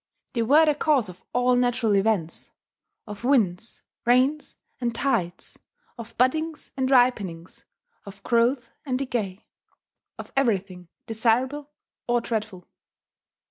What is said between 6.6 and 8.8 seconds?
and ripenings, of growth